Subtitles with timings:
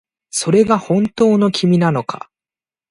[0.31, 2.31] それが本当の君なのか